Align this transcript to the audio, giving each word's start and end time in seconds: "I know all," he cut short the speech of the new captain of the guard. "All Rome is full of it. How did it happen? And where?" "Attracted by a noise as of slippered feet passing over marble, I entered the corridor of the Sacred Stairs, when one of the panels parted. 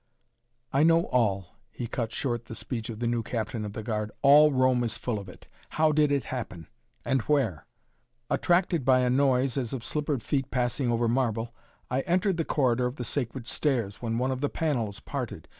"I 0.73 0.81
know 0.81 1.05
all," 1.09 1.59
he 1.69 1.85
cut 1.85 2.11
short 2.11 2.45
the 2.45 2.55
speech 2.55 2.89
of 2.89 2.97
the 2.97 3.05
new 3.05 3.21
captain 3.21 3.63
of 3.63 3.73
the 3.73 3.83
guard. 3.83 4.09
"All 4.23 4.51
Rome 4.51 4.83
is 4.83 4.97
full 4.97 5.19
of 5.19 5.29
it. 5.29 5.47
How 5.69 5.91
did 5.91 6.11
it 6.11 6.23
happen? 6.33 6.65
And 7.05 7.21
where?" 7.29 7.67
"Attracted 8.27 8.83
by 8.83 9.01
a 9.01 9.11
noise 9.11 9.59
as 9.59 9.73
of 9.73 9.83
slippered 9.83 10.23
feet 10.23 10.49
passing 10.49 10.91
over 10.91 11.07
marble, 11.07 11.53
I 11.91 11.99
entered 12.01 12.37
the 12.37 12.45
corridor 12.45 12.87
of 12.87 12.95
the 12.95 13.03
Sacred 13.03 13.45
Stairs, 13.45 14.01
when 14.01 14.17
one 14.17 14.31
of 14.31 14.41
the 14.41 14.49
panels 14.49 14.99
parted. 15.01 15.47